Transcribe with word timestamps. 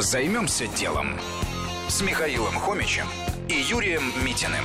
Займемся 0.00 0.66
делом 0.66 1.08
с 1.86 2.00
Михаилом 2.00 2.54
Хомичем 2.54 3.04
и 3.50 3.52
Юрием 3.52 4.02
Митиным. 4.24 4.64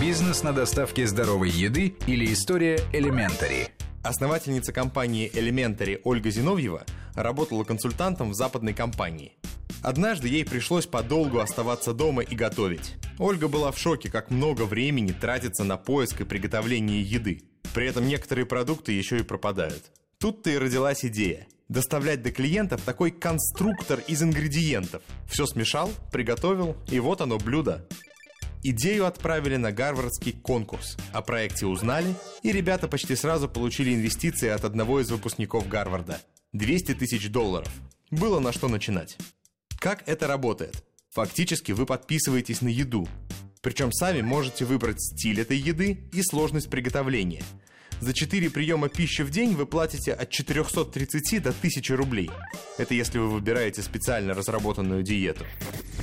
Бизнес 0.00 0.42
на 0.42 0.54
доставке 0.54 1.06
здоровой 1.06 1.50
еды 1.50 1.96
или 2.06 2.32
история 2.32 2.78
Elementary. 2.94 3.68
Основательница 4.02 4.72
компании 4.72 5.30
Elementary 5.30 6.00
Ольга 6.04 6.30
Зиновьева 6.30 6.86
работала 7.14 7.64
консультантом 7.64 8.30
в 8.30 8.34
западной 8.34 8.72
компании. 8.72 9.36
Однажды 9.82 10.28
ей 10.28 10.46
пришлось 10.46 10.86
подолгу 10.86 11.40
оставаться 11.40 11.92
дома 11.92 12.22
и 12.22 12.34
готовить. 12.34 12.94
Ольга 13.18 13.48
была 13.48 13.70
в 13.70 13.78
шоке, 13.78 14.10
как 14.10 14.30
много 14.30 14.62
времени 14.62 15.12
тратится 15.12 15.62
на 15.62 15.76
поиск 15.76 16.22
и 16.22 16.24
приготовление 16.24 17.02
еды. 17.02 17.42
При 17.74 17.86
этом 17.86 18.08
некоторые 18.08 18.46
продукты 18.46 18.92
еще 18.92 19.18
и 19.18 19.24
пропадают. 19.24 19.92
Тут-то 20.16 20.48
и 20.48 20.56
родилась 20.56 21.04
идея– 21.04 21.46
доставлять 21.72 22.22
до 22.22 22.30
клиентов 22.30 22.82
такой 22.82 23.10
конструктор 23.10 24.00
из 24.06 24.22
ингредиентов. 24.22 25.02
Все 25.28 25.46
смешал, 25.46 25.90
приготовил, 26.12 26.76
и 26.88 27.00
вот 27.00 27.20
оно 27.20 27.38
блюдо. 27.38 27.86
Идею 28.62 29.06
отправили 29.06 29.56
на 29.56 29.72
гарвардский 29.72 30.32
конкурс. 30.32 30.96
О 31.12 31.20
проекте 31.22 31.66
узнали, 31.66 32.14
и 32.44 32.52
ребята 32.52 32.86
почти 32.86 33.16
сразу 33.16 33.48
получили 33.48 33.92
инвестиции 33.92 34.48
от 34.48 34.64
одного 34.64 35.00
из 35.00 35.10
выпускников 35.10 35.66
Гарварда. 35.66 36.20
200 36.52 36.94
тысяч 36.94 37.28
долларов. 37.28 37.72
Было 38.10 38.38
на 38.38 38.52
что 38.52 38.68
начинать. 38.68 39.16
Как 39.78 40.06
это 40.06 40.28
работает? 40.28 40.84
Фактически 41.10 41.72
вы 41.72 41.86
подписываетесь 41.86 42.62
на 42.62 42.68
еду. 42.68 43.08
Причем 43.62 43.90
сами 43.92 44.20
можете 44.20 44.66
выбрать 44.66 45.00
стиль 45.00 45.40
этой 45.40 45.56
еды 45.56 46.04
и 46.12 46.22
сложность 46.22 46.68
приготовления– 46.68 47.42
за 48.02 48.12
4 48.12 48.50
приема 48.50 48.88
пищи 48.88 49.22
в 49.22 49.30
день 49.30 49.54
вы 49.54 49.64
платите 49.64 50.12
от 50.12 50.28
430 50.28 51.40
до 51.40 51.50
1000 51.50 51.96
рублей. 51.96 52.32
Это 52.76 52.94
если 52.94 53.18
вы 53.18 53.28
выбираете 53.28 53.80
специально 53.80 54.34
разработанную 54.34 55.04
диету. 55.04 55.46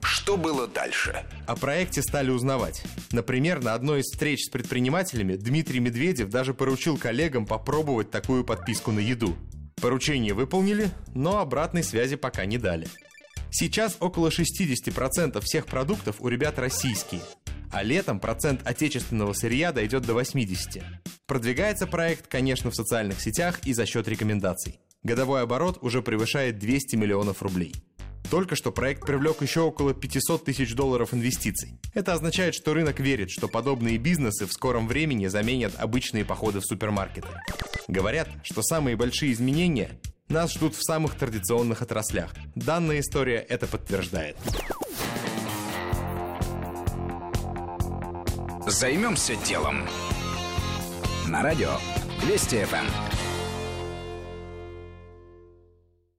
Что 0.00 0.38
было 0.38 0.66
дальше? 0.66 1.26
О 1.46 1.54
проекте 1.54 2.00
стали 2.00 2.30
узнавать. 2.30 2.82
Например, 3.10 3.62
на 3.62 3.74
одной 3.74 4.00
из 4.00 4.06
встреч 4.06 4.46
с 4.46 4.48
предпринимателями 4.48 5.36
Дмитрий 5.36 5.80
Медведев 5.80 6.30
даже 6.30 6.54
поручил 6.54 6.96
коллегам 6.96 7.44
попробовать 7.44 8.10
такую 8.10 8.42
подписку 8.42 8.90
на 8.90 9.00
еду. 9.00 9.36
Поручение 9.76 10.32
выполнили, 10.32 10.88
но 11.14 11.40
обратной 11.40 11.84
связи 11.84 12.16
пока 12.16 12.46
не 12.46 12.56
дали. 12.56 12.88
Сейчас 13.50 13.98
около 14.00 14.28
60% 14.28 15.38
всех 15.42 15.66
продуктов 15.66 16.16
у 16.20 16.28
ребят 16.28 16.58
российские, 16.58 17.20
а 17.72 17.82
летом 17.82 18.20
процент 18.20 18.60
отечественного 18.64 19.32
сырья 19.32 19.72
дойдет 19.72 20.02
до 20.04 20.12
80%. 20.12 20.82
Продвигается 21.26 21.86
проект, 21.86 22.26
конечно, 22.28 22.70
в 22.70 22.76
социальных 22.76 23.20
сетях 23.20 23.60
и 23.64 23.72
за 23.72 23.86
счет 23.86 24.06
рекомендаций. 24.06 24.78
Годовой 25.02 25.42
оборот 25.42 25.78
уже 25.80 26.02
превышает 26.02 26.58
200 26.58 26.96
миллионов 26.96 27.42
рублей. 27.42 27.74
Только 28.30 28.54
что 28.54 28.72
проект 28.72 29.04
привлек 29.04 29.42
еще 29.42 29.60
около 29.60 29.94
500 29.94 30.44
тысяч 30.44 30.74
долларов 30.74 31.12
инвестиций. 31.12 31.78
Это 31.92 32.12
означает, 32.12 32.54
что 32.54 32.72
рынок 32.72 33.00
верит, 33.00 33.30
что 33.30 33.48
подобные 33.48 33.98
бизнесы 33.98 34.46
в 34.46 34.52
скором 34.52 34.86
времени 34.86 35.26
заменят 35.26 35.74
обычные 35.76 36.24
походы 36.24 36.60
в 36.60 36.64
супермаркеты. 36.64 37.28
Говорят, 37.88 38.28
что 38.42 38.62
самые 38.62 38.96
большие 38.96 39.32
изменения 39.32 39.98
нас 40.28 40.54
ждут 40.54 40.74
в 40.74 40.82
самых 40.82 41.14
традиционных 41.16 41.82
отраслях. 41.82 42.32
Данная 42.54 43.00
история 43.00 43.36
это 43.36 43.66
подтверждает. 43.66 44.36
Займемся 48.66 49.34
делом 49.34 49.88
на 51.26 51.42
радио 51.42 51.70
Вести 52.24 52.64
ФМ. 52.64 53.31